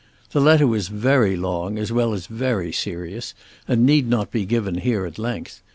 The 0.31 0.41
letter 0.41 0.65
was 0.65 0.87
very 0.87 1.35
long 1.37 1.77
as 1.77 1.91
well 1.91 2.11
as 2.13 2.25
very 2.25 2.71
serious 2.71 3.35
and 3.67 3.85
need 3.85 4.07
not 4.09 4.31
be 4.31 4.45
given 4.47 4.79
here 4.79 5.05
at 5.05 5.19
length. 5.19 5.61